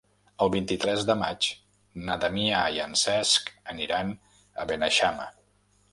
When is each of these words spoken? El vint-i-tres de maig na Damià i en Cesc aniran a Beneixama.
El 0.43 0.49
vint-i-tres 0.53 1.03
de 1.09 1.15
maig 1.19 1.49
na 2.07 2.17
Damià 2.23 2.63
i 2.77 2.81
en 2.89 2.97
Cesc 3.05 3.55
aniran 3.75 4.13
a 4.65 4.67
Beneixama. 4.73 5.29